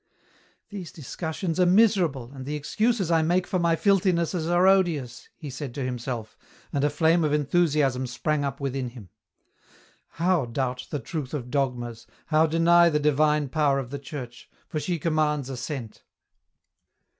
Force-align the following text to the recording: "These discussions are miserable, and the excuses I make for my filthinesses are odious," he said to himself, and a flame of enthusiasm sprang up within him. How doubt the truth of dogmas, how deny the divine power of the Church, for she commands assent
"These 0.71 0.91
discussions 0.91 1.59
are 1.59 1.65
miserable, 1.67 2.31
and 2.33 2.43
the 2.43 2.55
excuses 2.55 3.11
I 3.11 3.21
make 3.21 3.45
for 3.45 3.59
my 3.59 3.75
filthinesses 3.75 4.47
are 4.49 4.65
odious," 4.65 5.29
he 5.35 5.51
said 5.51 5.75
to 5.75 5.85
himself, 5.85 6.35
and 6.73 6.83
a 6.83 6.89
flame 6.89 7.23
of 7.23 7.33
enthusiasm 7.33 8.07
sprang 8.07 8.43
up 8.43 8.59
within 8.59 8.89
him. 8.89 9.09
How 10.13 10.47
doubt 10.47 10.87
the 10.89 10.97
truth 10.97 11.35
of 11.35 11.51
dogmas, 11.51 12.07
how 12.25 12.47
deny 12.47 12.89
the 12.89 12.99
divine 12.99 13.49
power 13.49 13.77
of 13.77 13.91
the 13.91 13.99
Church, 13.99 14.49
for 14.71 14.79
she 14.79 14.97
commands 14.97 15.51
assent 15.51 16.01